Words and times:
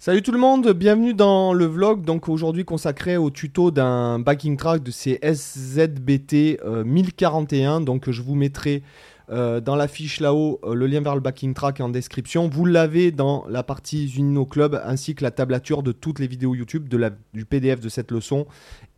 Salut 0.00 0.22
tout 0.22 0.30
le 0.30 0.38
monde, 0.38 0.70
bienvenue 0.74 1.12
dans 1.12 1.52
le 1.52 1.64
vlog 1.64 2.02
donc 2.02 2.28
aujourd'hui 2.28 2.64
consacré 2.64 3.16
au 3.16 3.30
tuto 3.30 3.72
d'un 3.72 4.20
backing 4.20 4.56
track 4.56 4.84
de 4.84 4.92
ces 4.92 5.18
SZBT 5.24 6.60
1041 6.84 7.80
donc 7.80 8.08
je 8.08 8.22
vous 8.22 8.36
mettrai 8.36 8.84
euh, 9.28 9.60
dans 9.60 9.74
la 9.74 9.88
fiche 9.88 10.20
là-haut 10.20 10.60
euh, 10.62 10.74
le 10.74 10.86
lien 10.86 11.00
vers 11.00 11.16
le 11.16 11.20
backing 11.20 11.52
track 11.52 11.80
en 11.80 11.88
description. 11.88 12.48
Vous 12.48 12.64
l'avez 12.64 13.10
dans 13.10 13.44
la 13.48 13.64
partie 13.64 14.06
Unino 14.16 14.46
Club 14.46 14.80
ainsi 14.84 15.16
que 15.16 15.24
la 15.24 15.32
tablature 15.32 15.82
de 15.82 15.90
toutes 15.90 16.20
les 16.20 16.28
vidéos 16.28 16.54
YouTube 16.54 16.88
du 17.34 17.44
PDF 17.44 17.80
de 17.80 17.88
cette 17.88 18.12
leçon 18.12 18.46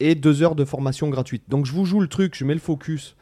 et 0.01 0.15
deux 0.15 0.43
heures 0.43 0.55
de 0.55 0.67
formation 0.67 1.09
gratuite. 1.09 1.45
Donc 1.49 1.65
je 1.65 1.73
vous 1.73 1.87
joue 1.87 2.01
le 2.01 2.09
truc, 2.09 2.37
je 2.37 2.45
mets 2.45 2.53
le 2.53 2.61
focus 2.61 3.17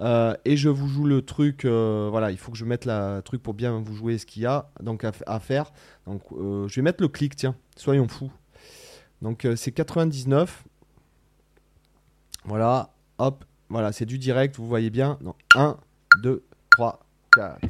euh, 0.00 0.34
et 0.44 0.56
je 0.56 0.68
vous 0.68 0.88
joue 0.88 1.04
le 1.04 1.22
truc, 1.22 1.64
euh, 1.64 2.08
voilà, 2.10 2.30
il 2.30 2.38
faut 2.38 2.50
que 2.50 2.58
je 2.58 2.64
mette 2.64 2.84
le 2.84 3.20
truc 3.20 3.42
pour 3.42 3.54
bien 3.54 3.80
vous 3.80 3.94
jouer 3.94 4.18
ce 4.18 4.26
qu'il 4.26 4.42
y 4.42 4.46
a 4.46 4.70
donc 4.80 5.04
à, 5.04 5.40
faire. 5.40 5.72
Donc 6.06 6.22
euh, 6.32 6.66
je 6.68 6.76
vais 6.76 6.82
mettre 6.82 7.02
le 7.02 7.08
clic, 7.08 7.36
tiens, 7.36 7.54
soyons 7.76 8.08
fous. 8.08 8.32
Donc 9.22 9.46
c'est 9.56 9.72
99. 9.72 10.64
Voilà, 12.46 12.90
hop, 13.18 13.44
voilà, 13.70 13.92
c'est 13.92 14.04
du 14.04 14.18
direct, 14.18 14.56
vous 14.56 14.66
voyez 14.66 14.90
bien. 14.90 15.18
1, 15.54 15.76
2, 16.22 16.44
3, 16.70 17.00
4. 17.34 17.60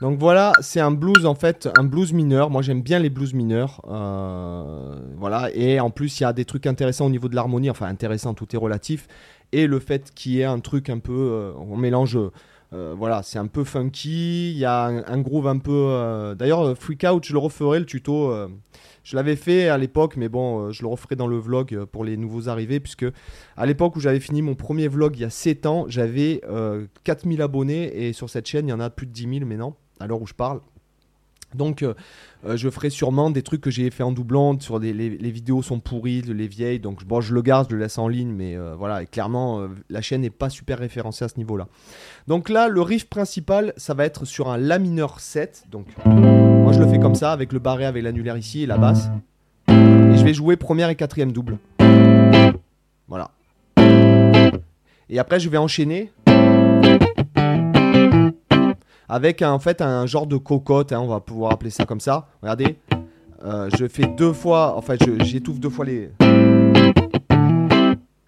Donc 0.00 0.18
voilà, 0.18 0.52
c'est 0.60 0.80
un 0.80 0.90
blues 0.90 1.24
en 1.24 1.34
fait, 1.34 1.68
un 1.78 1.84
blues 1.84 2.12
mineur. 2.12 2.50
Moi 2.50 2.62
j'aime 2.62 2.82
bien 2.82 2.98
les 2.98 3.10
blues 3.10 3.32
mineurs. 3.32 3.80
Euh, 3.88 4.96
voilà, 5.16 5.50
et 5.54 5.80
en 5.80 5.90
plus 5.90 6.20
il 6.20 6.24
y 6.24 6.26
a 6.26 6.32
des 6.32 6.44
trucs 6.44 6.66
intéressants 6.66 7.06
au 7.06 7.10
niveau 7.10 7.28
de 7.28 7.34
l'harmonie. 7.34 7.70
Enfin, 7.70 7.86
intéressant, 7.86 8.34
tout 8.34 8.54
est 8.54 8.58
relatif. 8.58 9.06
Et 9.52 9.66
le 9.66 9.78
fait 9.78 10.12
qu'il 10.14 10.32
y 10.32 10.40
ait 10.40 10.44
un 10.44 10.60
truc 10.60 10.90
un 10.90 10.98
peu. 10.98 11.12
Euh, 11.12 11.52
on 11.58 11.76
mélange. 11.76 12.18
Euh, 12.74 12.94
voilà, 12.96 13.22
c'est 13.22 13.38
un 13.38 13.46
peu 13.46 13.64
funky. 13.64 14.50
Il 14.50 14.58
y 14.58 14.64
a 14.64 14.84
un, 14.84 15.20
groove 15.20 15.46
un 15.46 15.58
peu. 15.58 16.34
D'ailleurs, 16.36 16.76
Freak 16.76 17.04
Out, 17.10 17.24
je 17.24 17.32
le 17.32 17.38
referai 17.38 17.78
le 17.78 17.86
tuto. 17.86 18.32
Je 19.04 19.16
l'avais 19.16 19.36
fait 19.36 19.68
à 19.68 19.78
l'époque, 19.78 20.16
mais 20.16 20.28
bon, 20.28 20.72
je 20.72 20.82
le 20.82 20.88
referai 20.88 21.14
dans 21.14 21.26
le 21.26 21.36
vlog 21.36 21.84
pour 21.92 22.04
les 22.04 22.16
nouveaux 22.16 22.48
arrivés, 22.48 22.80
puisque 22.80 23.06
à 23.56 23.66
l'époque 23.66 23.96
où 23.96 24.00
j'avais 24.00 24.20
fini 24.20 24.42
mon 24.42 24.54
premier 24.54 24.88
vlog 24.88 25.14
il 25.16 25.20
y 25.20 25.24
a 25.24 25.30
7 25.30 25.66
ans, 25.66 25.84
j'avais 25.88 26.40
4000 27.04 27.42
abonnés, 27.42 28.06
et 28.06 28.12
sur 28.12 28.28
cette 28.28 28.46
chaîne, 28.46 28.66
il 28.66 28.70
y 28.70 28.74
en 28.74 28.80
a 28.80 28.90
plus 28.90 29.06
de 29.06 29.12
10 29.12 29.38
000 29.38 29.46
maintenant 29.46 29.76
à 30.00 30.06
l'heure 30.06 30.20
où 30.20 30.26
je 30.26 30.34
parle. 30.34 30.60
Donc, 31.54 31.82
euh, 31.82 31.94
euh, 32.46 32.56
je 32.56 32.68
ferai 32.68 32.90
sûrement 32.90 33.30
des 33.30 33.42
trucs 33.42 33.60
que 33.60 33.70
j'ai 33.70 33.90
fait 33.90 34.02
en 34.02 34.12
doublante. 34.12 34.62
Sur 34.62 34.78
les, 34.78 34.92
vidéos 34.92 35.62
sont 35.62 35.80
pourries, 35.80 36.22
les 36.22 36.48
vieilles. 36.48 36.80
Donc, 36.80 37.04
bon, 37.04 37.20
je 37.20 37.34
le 37.34 37.42
garde, 37.42 37.68
je 37.70 37.74
le 37.74 37.80
laisse 37.80 37.98
en 37.98 38.08
ligne. 38.08 38.32
Mais 38.32 38.56
euh, 38.56 38.74
voilà, 38.76 39.06
clairement, 39.06 39.66
la 39.88 40.00
chaîne 40.02 40.22
n'est 40.22 40.30
pas 40.30 40.50
super 40.50 40.78
référencée 40.78 41.24
à 41.24 41.28
ce 41.28 41.38
niveau-là. 41.38 41.68
Donc 42.26 42.48
là, 42.48 42.68
le 42.68 42.80
riff 42.82 43.08
principal, 43.08 43.72
ça 43.76 43.94
va 43.94 44.04
être 44.04 44.24
sur 44.24 44.50
un 44.50 44.56
La 44.56 44.78
mineur 44.78 45.20
7. 45.20 45.64
Donc, 45.70 45.86
moi, 46.04 46.72
je 46.72 46.80
le 46.80 46.88
fais 46.88 46.98
comme 46.98 47.14
ça, 47.14 47.32
avec 47.32 47.52
le 47.52 47.58
barré, 47.58 47.84
avec 47.84 48.02
l'annulaire 48.02 48.36
ici 48.36 48.62
et 48.62 48.66
la 48.66 48.78
basse. 48.78 49.08
Et 49.68 50.16
je 50.16 50.24
vais 50.24 50.34
jouer 50.34 50.56
première 50.56 50.88
et 50.90 50.96
quatrième 50.96 51.32
double. 51.32 51.58
Voilà. 53.08 53.30
Et 55.08 55.18
après, 55.18 55.38
je 55.38 55.48
vais 55.48 55.58
enchaîner 55.58 56.10
avec 59.08 59.42
en 59.42 59.58
fait 59.58 59.82
un 59.82 60.06
genre 60.06 60.26
de 60.26 60.36
cocotte, 60.36 60.92
hein, 60.92 61.00
on 61.00 61.08
va 61.08 61.20
pouvoir 61.20 61.52
appeler 61.52 61.70
ça 61.70 61.84
comme 61.84 62.00
ça. 62.00 62.28
Regardez, 62.42 62.76
euh, 63.44 63.68
je 63.78 63.86
fais 63.86 64.06
deux 64.06 64.32
fois, 64.32 64.76
en 64.76 64.80
fait 64.80 65.00
j'étouffe 65.22 65.60
deux 65.60 65.70
fois 65.70 65.84
les... 65.84 66.10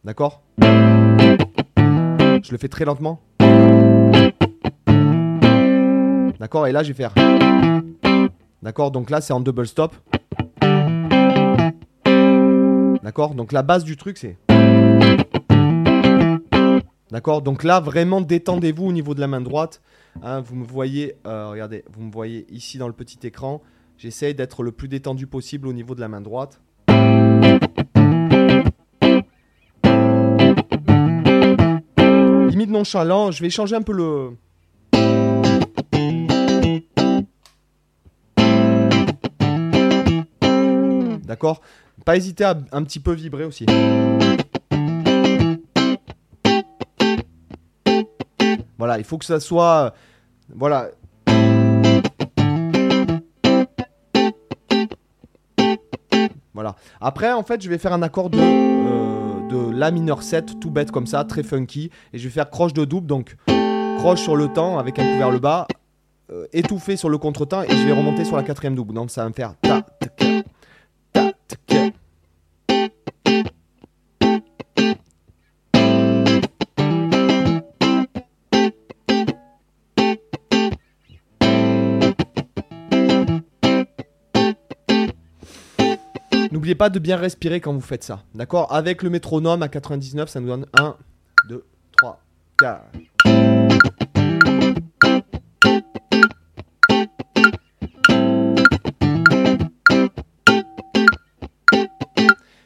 D'accord? 0.05 0.43
Je 0.61 2.53
le 2.53 2.59
fais 2.59 2.69
très 2.69 2.85
lentement. 2.85 3.21
D'accord? 6.39 6.67
Et 6.67 6.73
là 6.73 6.83
je 6.83 6.93
vais 6.93 6.95
faire... 6.95 7.15
D'accord? 8.63 8.91
Donc 8.91 9.11
là 9.11 9.21
c'est 9.21 9.33
en 9.33 9.41
double 9.41 9.67
stop. 9.67 9.95
D'accord? 13.03 13.35
Donc 13.35 13.53
la 13.53 13.63
base 13.63 13.85
du 13.85 13.97
truc 13.97 14.19
c'est... 14.19 14.37
D'accord? 17.17 17.41
Donc 17.41 17.65
là, 17.65 17.81
vraiment, 17.81 18.21
détendez-vous 18.21 18.85
au 18.85 18.93
niveau 18.93 19.15
de 19.15 19.21
la 19.21 19.27
main 19.27 19.41
droite. 19.41 19.81
Hein, 20.23 20.43
vous 20.43 20.55
me 20.55 20.67
voyez, 20.67 21.15
euh, 21.27 21.49
regardez, 21.49 21.83
vous 21.91 22.03
me 22.03 22.13
voyez 22.13 22.47
ici 22.51 22.77
dans 22.77 22.89
le 22.89 22.93
petit 22.93 23.27
écran. 23.27 23.63
J'essaye 23.97 24.35
d'être 24.35 24.63
le 24.63 24.71
plus 24.71 24.87
détendu 24.87 25.27
possible 25.27 25.67
au 25.67 25.73
niveau 25.73 25.95
de 25.95 26.01
la 26.01 26.09
main 26.09 26.21
droite. 26.21 26.61
Limite 32.51 32.69
nonchalant, 32.69 33.31
je 33.31 33.43
vais 33.43 33.49
changer 33.49 33.77
un 33.77 33.81
peu 33.81 33.95
le... 33.95 34.37
D'accord? 41.25 41.63
Pas 42.05 42.19
hésiter 42.19 42.45
à 42.45 42.59
un 42.73 42.83
petit 42.83 43.01
peu 43.01 43.13
vibrer 43.15 43.45
aussi. 43.45 43.65
Voilà, 48.79 48.99
il 48.99 49.05
faut 49.05 49.19
que 49.19 49.25
ça 49.25 49.41
soit. 49.41 49.95
Voilà. 50.55 50.91
Voilà. 56.55 56.75
Après, 57.03 57.33
en 57.33 57.43
fait, 57.43 57.61
je 57.63 57.69
vais 57.69 57.77
faire 57.77 57.93
un 57.93 58.01
accord 58.03 58.31
de, 58.31 58.39
euh, 58.41 59.73
La 59.75 59.91
mineur 59.91 60.23
7, 60.23 60.59
tout 60.59 60.71
bête 60.71 60.91
comme 60.91 61.07
ça, 61.07 61.23
très 61.25 61.43
funky. 61.43 61.91
Et 62.15 62.19
je 62.19 62.25
vais 62.25 62.31
faire 62.31 62.49
croche 62.49 62.73
de 62.73 62.85
double, 62.87 63.07
donc 63.07 63.37
croche 63.99 64.23
sur 64.23 64.37
le 64.37 64.49
temps 64.49 64.79
avec 64.79 64.99
un 64.99 65.03
coup 65.03 65.19
vers 65.19 65.31
le 65.31 65.39
bas, 65.39 65.67
euh, 66.31 66.47
étouffé 66.55 66.97
sur 66.97 67.11
le 67.11 67.19
contretemps, 67.19 67.63
et 67.63 67.71
je 67.71 67.87
vais 67.87 67.93
remonter 67.93 68.25
sur 68.25 68.37
la 68.37 68.43
quatrième 68.43 68.75
double. 68.75 68.95
Donc 68.95 69.11
ça 69.11 69.23
va 69.23 69.29
me 69.29 69.35
faire 69.35 69.55
ta, 69.61 69.83
N'oubliez 86.53 86.75
pas 86.75 86.91
de 86.91 86.99
bien 86.99 87.17
respirer 87.17 87.61
quand 87.61 87.73
vous 87.73 87.81
faites 87.81 88.05
ça. 88.05 88.23
D'accord 88.35 88.73
Avec 88.73 89.03
le 89.03 89.11
métronome 89.11 89.63
à 89.63 89.69
99, 89.69 90.29
ça 90.29 90.41
nous 90.41 90.49
donne 90.49 90.67
1, 90.79 90.97
2, 91.49 91.65
3, 91.97 92.23
4. 92.59 92.83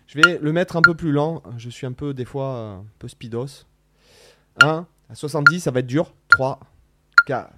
Je 0.07 0.21
vais 0.21 0.39
le 0.43 0.53
mettre 0.53 0.77
un 0.77 0.83
peu 0.83 0.95
plus 0.95 1.13
lent. 1.13 1.43
Je 1.57 1.71
suis 1.71 1.87
un 1.87 1.93
peu, 1.93 2.13
des 2.13 2.25
fois, 2.25 2.81
un 2.81 2.85
peu 2.99 3.09
speedos. 3.09 3.65
1, 4.63 4.87
à 5.09 5.15
70, 5.15 5.61
ça 5.61 5.71
va 5.71 5.81
être 5.81 5.87
dur. 5.87 6.13
3, 6.29 6.61
4. 7.27 7.51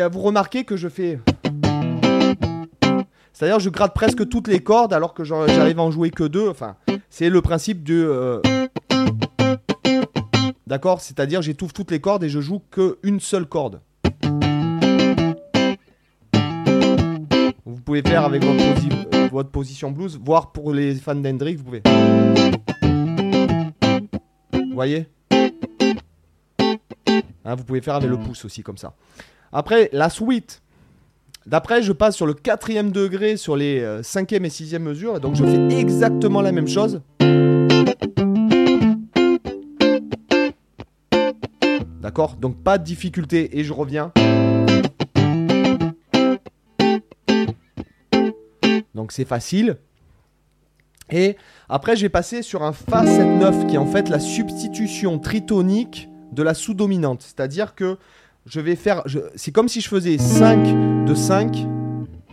Alors, 0.00 0.12
vous 0.12 0.22
remarquez 0.22 0.64
que 0.64 0.76
je 0.76 0.88
fais... 0.88 1.20
C'est-à-dire 3.32 3.60
je 3.60 3.70
gratte 3.70 3.94
presque 3.94 4.28
toutes 4.28 4.48
les 4.48 4.60
cordes 4.60 4.92
alors 4.92 5.14
que 5.14 5.22
j'arrive 5.24 5.78
à 5.78 5.82
en 5.82 5.90
jouer 5.90 6.10
que 6.10 6.24
deux. 6.24 6.52
C'est 7.10 7.28
le 7.30 7.40
principe 7.42 7.84
de... 7.84 7.94
Euh, 8.04 8.40
d'accord? 10.66 11.00
C'est-à-dire 11.00 11.42
j'étouffe 11.42 11.72
toutes 11.72 11.90
les 11.90 12.00
cordes 12.00 12.24
et 12.24 12.28
je 12.28 12.40
joue 12.40 12.60
qu'une 12.70 13.20
seule 13.20 13.46
corde. 13.46 13.80
Vous 17.64 17.80
pouvez 17.84 18.02
faire 18.02 18.24
avec 18.24 18.44
votre, 18.44 19.30
votre 19.30 19.50
position 19.50 19.90
blues, 19.90 20.18
voire 20.24 20.52
pour 20.52 20.72
les 20.72 20.94
fans 20.94 21.14
d'Hendrix, 21.14 21.56
vous 21.56 21.64
pouvez. 21.64 21.82
Vous 24.52 24.74
voyez? 24.74 25.06
Hein, 27.44 27.54
vous 27.54 27.64
pouvez 27.64 27.80
faire 27.80 27.94
avec 27.94 28.08
le 28.08 28.16
pouce 28.16 28.44
aussi 28.44 28.62
comme 28.62 28.78
ça. 28.78 28.94
Après, 29.56 29.88
la 29.92 30.10
suite. 30.10 30.62
D'après, 31.46 31.80
je 31.80 31.92
passe 31.92 32.16
sur 32.16 32.26
le 32.26 32.34
quatrième 32.34 32.90
degré 32.90 33.36
sur 33.36 33.54
les 33.54 33.78
euh, 33.78 34.02
cinquième 34.02 34.44
et 34.44 34.50
sixième 34.50 34.82
mesures. 34.82 35.18
Et 35.18 35.20
donc, 35.20 35.36
je 35.36 35.44
fais 35.44 35.78
exactement 35.78 36.42
la 36.42 36.50
même 36.50 36.66
chose. 36.66 37.00
D'accord? 42.00 42.34
Donc, 42.40 42.64
pas 42.64 42.78
de 42.78 42.84
difficulté. 42.84 43.56
Et 43.56 43.62
je 43.62 43.72
reviens. 43.72 44.10
Donc, 48.96 49.12
c'est 49.12 49.24
facile. 49.24 49.76
Et 51.10 51.36
après, 51.68 51.94
j'ai 51.94 52.08
passé 52.08 52.42
sur 52.42 52.64
un 52.64 52.72
Fa 52.72 53.04
7-9 53.04 53.68
qui 53.68 53.76
est 53.76 53.78
en 53.78 53.86
fait 53.86 54.08
la 54.08 54.18
substitution 54.18 55.20
tritonique 55.20 56.08
de 56.32 56.42
la 56.42 56.54
sous-dominante. 56.54 57.22
C'est-à-dire 57.22 57.76
que 57.76 57.98
je 58.46 58.60
vais 58.60 58.76
faire. 58.76 59.02
C'est 59.34 59.52
comme 59.52 59.68
si 59.68 59.80
je 59.80 59.88
faisais 59.88 60.18
5 60.18 61.06
de 61.06 61.14
5 61.14 61.56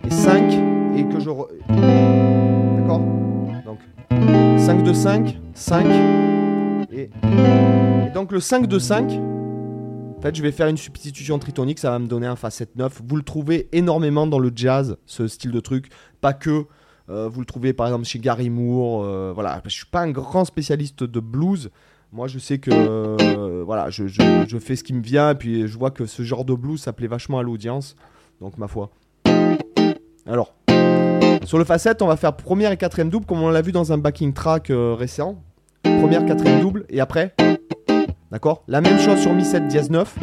et 0.05 0.09
5 0.09 0.51
et 0.95 1.05
que 1.05 1.19
je. 1.19 1.29
D'accord? 2.77 3.01
Donc 3.65 3.79
5 4.59 4.83
de 4.83 4.93
5, 4.93 5.39
5 5.53 5.85
et, 6.91 7.01
et. 7.03 7.09
donc 8.13 8.31
le 8.31 8.39
5 8.39 8.67
de 8.67 8.79
5. 8.79 9.11
En 9.11 10.21
fait, 10.21 10.35
je 10.35 10.43
vais 10.43 10.51
faire 10.51 10.67
une 10.67 10.77
substitution 10.77 11.39
tritonique, 11.39 11.79
ça 11.79 11.89
va 11.89 11.97
me 11.97 12.05
donner 12.05 12.27
un 12.27 12.35
Fa 12.35 12.49
7-9. 12.49 12.91
Vous 13.07 13.15
le 13.15 13.23
trouvez 13.23 13.69
énormément 13.71 14.27
dans 14.27 14.37
le 14.37 14.51
jazz, 14.55 14.97
ce 15.07 15.27
style 15.27 15.51
de 15.51 15.59
truc. 15.59 15.89
Pas 16.19 16.33
que. 16.33 16.65
Euh, 17.09 17.27
vous 17.27 17.39
le 17.39 17.45
trouvez 17.45 17.73
par 17.73 17.87
exemple 17.87 18.05
chez 18.05 18.19
Gary 18.19 18.49
Moore. 18.51 19.03
Euh, 19.03 19.31
voilà, 19.33 19.61
je 19.65 19.69
suis 19.69 19.87
pas 19.87 20.01
un 20.01 20.11
grand 20.11 20.45
spécialiste 20.45 21.03
de 21.03 21.19
blues. 21.19 21.71
Moi, 22.13 22.27
je 22.27 22.39
sais 22.39 22.57
que 22.57 22.71
euh, 22.73 23.63
voilà, 23.65 23.89
je, 23.89 24.05
fais 24.59 24.75
ce 24.75 24.83
qui 24.83 24.93
me 24.93 25.01
vient 25.01 25.31
et 25.31 25.35
puis 25.35 25.65
je 25.65 25.77
vois 25.77 25.91
que 25.91 26.05
ce 26.05 26.23
genre 26.23 26.43
de 26.43 26.53
blues 26.53 26.81
ça 26.81 26.91
plaît 26.91 27.07
vachement 27.07 27.39
à 27.39 27.43
l'audience. 27.43 27.95
Donc 28.41 28.57
ma 28.57 28.67
foi. 28.67 28.89
Alors, 30.27 30.53
sur 31.45 31.57
le 31.57 31.63
facette, 31.63 32.01
on 32.01 32.07
va 32.07 32.17
faire 32.17 32.35
première 32.35 32.73
et 32.73 32.77
quatrième 32.77 33.09
double 33.09 33.25
comme 33.25 33.41
on 33.41 33.49
l'a 33.49 33.61
vu 33.61 33.71
dans 33.71 33.93
un 33.93 33.97
backing 33.97 34.33
track 34.33 34.71
récent. 34.73 35.41
Première, 35.83 36.25
quatrième 36.25 36.59
double 36.59 36.85
et 36.89 36.99
après, 36.99 37.33
d'accord? 38.29 38.63
La 38.67 38.81
même 38.81 38.99
chose 38.99 39.19
sur 39.19 39.33
mi 39.33 39.45
7 39.45 39.67
dièse 39.67 39.89
9, 39.89 40.17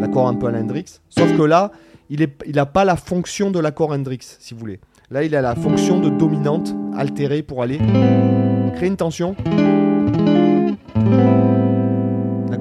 l'accord 0.00 0.28
un 0.28 0.34
peu 0.34 0.46
à 0.46 0.50
l'Hendrix, 0.52 1.00
sauf 1.08 1.36
que 1.36 1.42
là, 1.42 1.72
il 2.10 2.28
n'a 2.54 2.66
pas 2.66 2.84
la 2.84 2.96
fonction 2.96 3.50
de 3.50 3.58
l'accord 3.58 3.90
Hendrix, 3.90 4.20
si 4.38 4.54
vous 4.54 4.60
voulez. 4.60 4.80
Là, 5.10 5.24
il 5.24 5.34
a 5.34 5.42
la 5.42 5.56
fonction 5.56 5.98
de 5.98 6.10
dominante 6.10 6.74
altérée 6.96 7.42
pour 7.42 7.62
aller 7.62 7.80
créer 8.74 8.88
une 8.88 8.96
tension. 8.96 9.34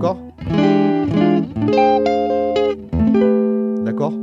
D'accord 0.01 0.17
D'accord 3.85 4.13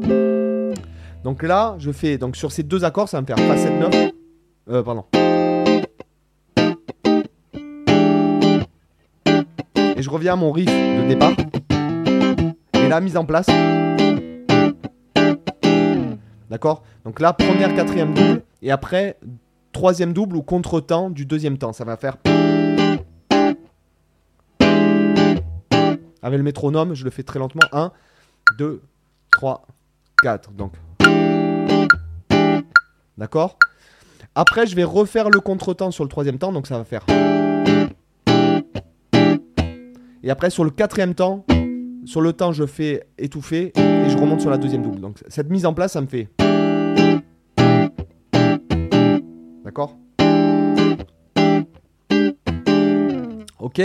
Donc 1.22 1.44
là, 1.44 1.76
je 1.78 1.92
fais 1.92 2.18
donc 2.18 2.34
sur 2.34 2.50
ces 2.50 2.64
deux 2.64 2.84
accords, 2.84 3.08
ça 3.08 3.18
va 3.18 3.20
me 3.20 3.26
faire 3.28 3.38
Fa 3.38 3.56
7 3.56 3.72
9. 3.78 4.10
Euh 4.70 4.82
pardon. 4.82 5.04
Et 9.96 10.02
je 10.02 10.10
reviens 10.10 10.32
à 10.32 10.36
mon 10.36 10.50
riff 10.50 10.66
de 10.66 11.06
départ. 11.06 11.34
Et 12.74 12.88
la 12.88 13.00
mise 13.00 13.16
en 13.16 13.24
place. 13.24 13.46
D'accord 16.50 16.82
Donc 17.04 17.20
là, 17.20 17.32
première, 17.32 17.72
quatrième 17.76 18.14
double. 18.14 18.42
Et 18.62 18.72
après, 18.72 19.16
troisième 19.70 20.12
double 20.12 20.34
ou 20.34 20.42
contre-temps 20.42 21.08
du 21.08 21.24
deuxième 21.24 21.56
temps. 21.56 21.72
Ça 21.72 21.84
va 21.84 21.96
faire. 21.96 22.16
Avec 26.22 26.38
le 26.38 26.44
métronome, 26.44 26.94
je 26.94 27.04
le 27.04 27.10
fais 27.10 27.22
très 27.22 27.38
lentement. 27.38 27.62
1, 27.72 27.92
2, 28.58 28.82
3, 29.32 29.66
4. 30.22 30.52
Donc. 30.52 30.72
D'accord? 33.16 33.58
Après, 34.34 34.66
je 34.66 34.76
vais 34.76 34.84
refaire 34.84 35.30
le 35.30 35.40
contre-temps 35.40 35.90
sur 35.90 36.04
le 36.04 36.10
troisième 36.10 36.38
temps. 36.38 36.52
Donc 36.52 36.66
ça 36.66 36.78
va 36.78 36.84
faire. 36.84 37.04
Et 40.22 40.30
après, 40.30 40.50
sur 40.50 40.64
le 40.64 40.70
quatrième 40.70 41.14
temps, 41.14 41.46
sur 42.04 42.20
le 42.20 42.32
temps, 42.32 42.52
je 42.52 42.66
fais 42.66 43.06
étouffer 43.18 43.72
et 43.76 44.10
je 44.10 44.16
remonte 44.18 44.40
sur 44.40 44.50
la 44.50 44.58
deuxième 44.58 44.82
double. 44.82 45.00
Donc 45.00 45.18
cette 45.28 45.50
mise 45.50 45.66
en 45.66 45.74
place, 45.74 45.92
ça 45.92 46.00
me 46.00 46.06
fait. 46.06 46.28
D'accord? 49.64 49.96
Ok? 53.60 53.82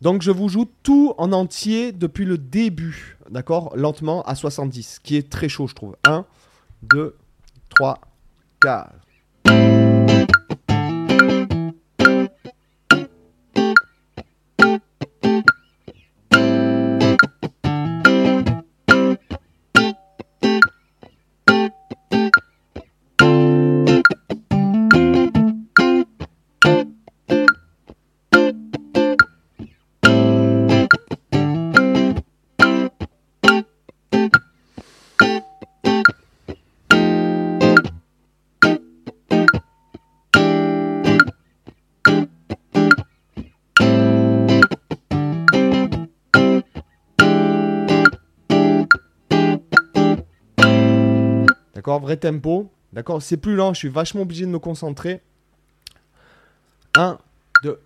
Donc 0.00 0.22
je 0.22 0.30
vous 0.30 0.48
joue 0.48 0.66
tout 0.82 1.14
en 1.18 1.32
entier 1.32 1.92
depuis 1.92 2.24
le 2.24 2.38
début, 2.38 3.16
d'accord 3.30 3.74
Lentement 3.76 4.22
à 4.22 4.34
70, 4.34 5.00
qui 5.02 5.16
est 5.16 5.30
très 5.30 5.48
chaud, 5.48 5.66
je 5.66 5.74
trouve. 5.74 5.96
1, 6.04 6.26
2, 6.82 7.16
3, 7.70 8.00
4. 8.60 8.92
Vrai 51.84 52.16
tempo. 52.16 52.70
D'accord 52.92 53.22
C'est 53.22 53.36
plus 53.36 53.54
lent, 53.54 53.74
je 53.74 53.80
suis 53.80 53.88
vachement 53.88 54.22
obligé 54.22 54.46
de 54.46 54.50
me 54.50 54.58
concentrer. 54.58 55.20
1, 56.94 57.18
2, 57.62 57.80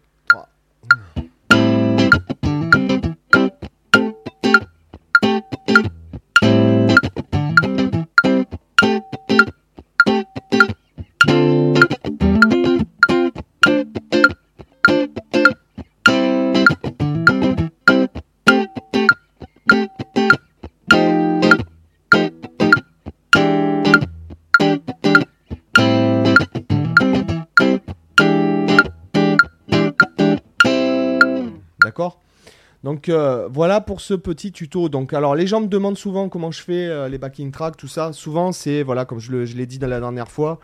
Donc 33.00 33.08
euh, 33.08 33.48
voilà 33.50 33.80
pour 33.80 34.02
ce 34.02 34.12
petit 34.12 34.52
tuto. 34.52 34.90
Donc 34.90 35.14
alors 35.14 35.34
les 35.34 35.46
gens 35.46 35.62
me 35.62 35.68
demandent 35.68 35.96
souvent 35.96 36.28
comment 36.28 36.50
je 36.50 36.60
fais 36.60 36.86
euh, 36.86 37.08
les 37.08 37.16
backing 37.16 37.50
tracks, 37.50 37.78
tout 37.78 37.88
ça. 37.88 38.12
Souvent 38.12 38.52
c'est 38.52 38.82
voilà 38.82 39.06
comme 39.06 39.18
je, 39.18 39.32
l'ai 39.32 39.64
dit 39.64 39.78
dans 39.78 39.86
la 39.86 40.00
dernière 40.00 40.30
fois. 40.30 40.60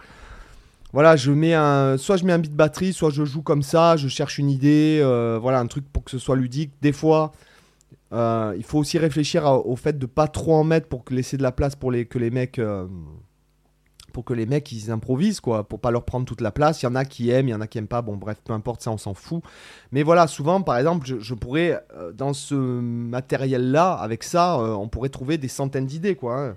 Voilà, 0.92 1.16
je 1.16 1.32
mets 1.32 1.54
un, 1.54 1.96
soit 1.96 2.18
je 2.18 2.26
mets 2.26 2.34
un 2.34 2.38
beat 2.38 2.52
batterie, 2.52 2.92
soit 2.92 3.08
je 3.08 3.24
joue 3.24 3.40
comme 3.40 3.62
ça, 3.62 3.96
je 3.96 4.08
cherche 4.08 4.36
une 4.36 4.50
idée, 4.50 5.00
euh, 5.02 5.38
voilà 5.40 5.60
un 5.60 5.66
truc 5.66 5.86
pour 5.90 6.04
que 6.04 6.10
ce 6.10 6.18
soit 6.18 6.36
ludique. 6.36 6.72
Des 6.82 6.92
fois, 6.92 7.32
il 8.12 8.64
faut 8.66 8.80
aussi 8.80 8.98
réfléchir 8.98 9.46
au 9.46 9.74
fait 9.74 9.98
de 9.98 10.04
pas 10.04 10.28
trop 10.28 10.56
en 10.56 10.64
mettre 10.64 10.88
pour 10.88 11.04
laisser 11.08 11.38
de 11.38 11.42
la 11.42 11.52
place 11.52 11.74
pour 11.74 11.90
que 11.90 12.18
les 12.18 12.30
mecs 12.30 12.60
pour 14.16 14.24
que 14.24 14.32
les 14.32 14.46
mecs 14.46 14.72
ils 14.72 14.90
improvisent 14.90 15.40
quoi, 15.40 15.68
pour 15.68 15.78
pas 15.78 15.90
leur 15.90 16.06
prendre 16.06 16.24
toute 16.24 16.40
la 16.40 16.50
place. 16.50 16.80
Il 16.80 16.86
y 16.86 16.88
en 16.88 16.94
a 16.94 17.04
qui 17.04 17.28
aiment, 17.28 17.48
il 17.48 17.50
y 17.50 17.54
en 17.54 17.60
a 17.60 17.66
qui 17.66 17.76
aiment 17.76 17.86
pas. 17.86 18.00
Bon 18.00 18.16
bref, 18.16 18.38
peu 18.42 18.54
importe 18.54 18.80
ça, 18.80 18.90
on 18.90 18.96
s'en 18.96 19.12
fout. 19.12 19.42
Mais 19.92 20.02
voilà, 20.02 20.26
souvent 20.26 20.62
par 20.62 20.78
exemple, 20.78 21.06
je, 21.06 21.34
pourrais 21.34 21.84
euh, 21.94 22.12
dans 22.12 22.32
ce 22.32 22.54
matériel 22.54 23.70
là, 23.70 23.92
avec 23.92 24.22
ça, 24.22 24.58
euh, 24.58 24.72
on 24.72 24.88
pourrait 24.88 25.10
trouver 25.10 25.36
des 25.36 25.48
centaines 25.48 25.84
d'idées 25.84 26.14
quoi. 26.14 26.38
Hein. 26.40 26.56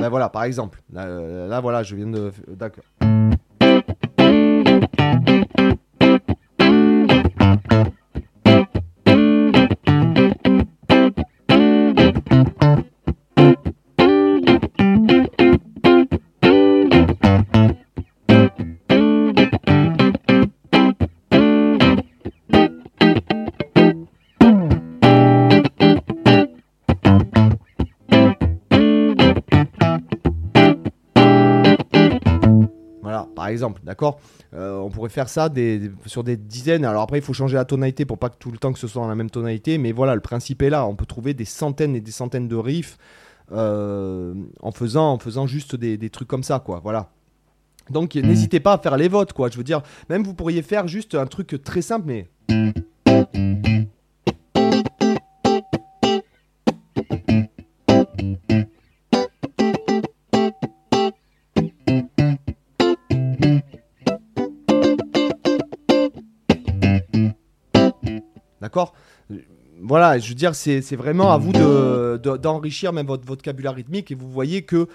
Ben 0.00 0.08
voilà, 0.08 0.28
par 0.28 0.44
exemple. 0.44 0.80
Là, 0.92 1.08
là 1.48 1.58
voilà, 1.58 1.82
je 1.82 1.96
viens 1.96 2.06
de. 2.06 2.30
D'accord. 2.46 2.84
Exemple, 33.48 33.80
d'accord 33.84 34.20
euh, 34.54 34.78
On 34.78 34.90
pourrait 34.90 35.10
faire 35.10 35.28
ça 35.28 35.48
des, 35.48 35.90
sur 36.06 36.24
des 36.24 36.36
dizaines. 36.36 36.84
Alors 36.84 37.02
après, 37.02 37.18
il 37.18 37.24
faut 37.24 37.32
changer 37.32 37.56
la 37.56 37.64
tonalité 37.64 38.04
pour 38.04 38.18
pas 38.18 38.28
que 38.28 38.36
tout 38.38 38.50
le 38.50 38.58
temps 38.58 38.72
que 38.72 38.78
ce 38.78 38.88
soit 38.88 39.02
dans 39.02 39.08
la 39.08 39.14
même 39.14 39.30
tonalité. 39.30 39.78
Mais 39.78 39.92
voilà, 39.92 40.14
le 40.14 40.20
principe 40.20 40.62
est 40.62 40.70
là. 40.70 40.86
On 40.86 40.96
peut 40.96 41.06
trouver 41.06 41.34
des 41.34 41.44
centaines 41.44 41.96
et 41.96 42.00
des 42.00 42.10
centaines 42.10 42.48
de 42.48 42.56
riffs 42.56 42.98
euh, 43.52 44.34
en, 44.60 44.72
faisant, 44.72 45.12
en 45.12 45.18
faisant 45.18 45.46
juste 45.46 45.76
des, 45.76 45.96
des 45.96 46.10
trucs 46.10 46.28
comme 46.28 46.44
ça, 46.44 46.60
quoi. 46.60 46.80
Voilà. 46.82 47.10
Donc 47.90 48.14
n'hésitez 48.14 48.60
pas 48.60 48.74
à 48.74 48.78
faire 48.78 48.96
les 48.96 49.08
votes, 49.08 49.32
quoi. 49.32 49.48
Je 49.50 49.56
veux 49.56 49.64
dire, 49.64 49.82
même 50.08 50.22
vous 50.22 50.34
pourriez 50.34 50.62
faire 50.62 50.86
juste 50.86 51.14
un 51.14 51.26
truc 51.26 51.62
très 51.64 51.82
simple, 51.82 52.06
mais. 52.06 52.28
Je 70.18 70.28
veux 70.28 70.34
dire, 70.34 70.54
c'est 70.54 70.96
vraiment 70.96 71.32
à 71.32 71.38
vous 71.38 71.52
d'enrichir 72.18 72.92
même 72.92 73.06
votre 73.06 73.26
vocabulaire 73.26 73.74
rythmique 73.74 74.10
et 74.10 74.14
vous 74.14 74.30
voyez 74.30 74.62
que 74.62 74.88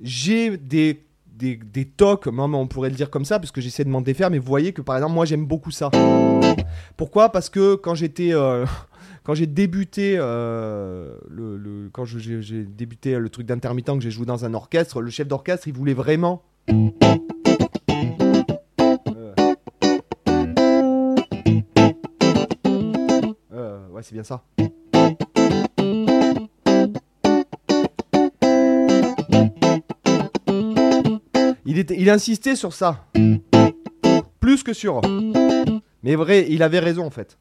j'ai 0.00 0.56
des 0.56 1.04
des, 1.40 1.84
tocs, 1.84 2.26
on 2.26 2.66
pourrait 2.66 2.90
le 2.90 2.96
dire 2.96 3.10
comme 3.10 3.24
ça, 3.24 3.38
parce 3.38 3.50
que 3.50 3.60
j'essaie 3.60 3.84
de 3.84 3.88
m'en 3.88 4.02
défaire, 4.02 4.30
mais 4.30 4.38
vous 4.38 4.46
voyez 4.46 4.72
que 4.72 4.82
par 4.82 4.96
exemple, 4.96 5.14
moi 5.14 5.24
j'aime 5.24 5.46
beaucoup 5.46 5.70
ça. 5.70 5.90
Pourquoi? 6.96 7.32
Parce 7.32 7.48
que 7.48 7.74
quand 7.74 7.94
j'étais. 7.94 8.32
Euh, 8.32 8.66
quand 9.24 9.34
j'ai 9.34 9.46
débuté 9.46 10.16
euh, 10.18 11.14
le, 11.28 11.88
quand 11.92 12.04
j'ai 12.04 12.64
débuté 12.64 13.18
le 13.18 13.28
truc 13.28 13.46
d'intermittent 13.46 13.94
que 13.94 14.00
j'ai 14.00 14.10
joué 14.10 14.26
dans 14.26 14.44
un 14.44 14.54
orchestre, 14.54 15.00
le 15.00 15.10
chef 15.10 15.28
d'orchestre 15.28 15.68
il 15.68 15.74
voulait 15.74 15.94
vraiment 15.94 16.42
c'est 24.02 24.14
bien 24.14 24.24
ça. 24.24 24.42
Il, 31.66 31.86
il 31.96 32.10
insistait 32.10 32.56
sur 32.56 32.72
ça. 32.72 33.04
Plus 34.40 34.62
que 34.62 34.72
sur. 34.72 35.00
Mais 36.02 36.16
vrai, 36.16 36.46
il 36.48 36.62
avait 36.62 36.78
raison 36.78 37.04
en 37.04 37.10
fait. 37.10 37.38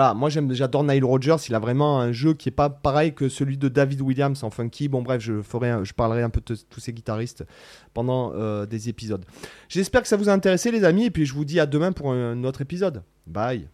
Voilà, 0.00 0.14
moi 0.14 0.30
j'adore 0.30 0.82
Nile 0.82 1.04
Rogers, 1.04 1.36
il 1.46 1.54
a 1.54 1.58
vraiment 1.58 2.00
un 2.00 2.10
jeu 2.10 2.32
qui 2.32 2.48
est 2.48 2.52
pas 2.52 2.70
pareil 2.70 3.12
que 3.12 3.28
celui 3.28 3.58
de 3.58 3.68
David 3.68 4.00
Williams 4.00 4.42
en 4.42 4.48
funky. 4.48 4.88
Bon 4.88 5.02
bref, 5.02 5.20
je 5.20 5.42
ferai, 5.42 5.84
je 5.84 5.92
parlerai 5.92 6.22
un 6.22 6.30
peu 6.30 6.40
de 6.40 6.58
tous 6.70 6.80
ces 6.80 6.94
guitaristes 6.94 7.44
pendant 7.92 8.32
euh, 8.34 8.64
des 8.64 8.88
épisodes. 8.88 9.26
J'espère 9.68 10.00
que 10.00 10.08
ça 10.08 10.16
vous 10.16 10.30
a 10.30 10.32
intéressé 10.32 10.70
les 10.70 10.84
amis 10.84 11.04
et 11.04 11.10
puis 11.10 11.26
je 11.26 11.34
vous 11.34 11.44
dis 11.44 11.60
à 11.60 11.66
demain 11.66 11.92
pour 11.92 12.12
un 12.12 12.44
autre 12.44 12.62
épisode. 12.62 13.02
Bye. 13.26 13.68